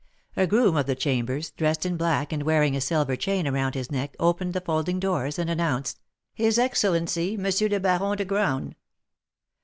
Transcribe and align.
A 0.35 0.47
groom 0.47 0.77
of 0.77 0.87
the 0.87 0.95
chambers, 0.95 1.51
dressed 1.51 1.85
in 1.85 1.95
black 1.95 2.33
and 2.33 2.41
wearing 2.41 2.75
a 2.75 2.81
silver 2.81 3.15
chain 3.15 3.47
around 3.47 3.75
his 3.75 3.91
neck, 3.91 4.15
opened 4.19 4.55
the 4.55 4.61
folding 4.61 4.99
doors 4.99 5.37
and 5.37 5.47
announced: 5.47 5.99
"His 6.33 6.57
Excellency 6.57 7.35
M. 7.35 7.43
le 7.69 7.79
Baron 7.79 8.17
de 8.17 8.25
Graün." 8.25 8.73